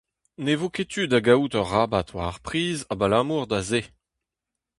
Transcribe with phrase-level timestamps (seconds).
[0.45, 3.81] Ne vo ket tu da gaout ur rabat war ar priz abalamour da se.